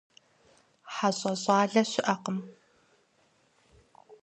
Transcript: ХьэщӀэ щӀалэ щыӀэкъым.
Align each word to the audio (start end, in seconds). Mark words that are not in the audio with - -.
ХьэщӀэ 0.93 1.33
щӀалэ 1.41 1.81
щыӀэкъым. 1.91 2.37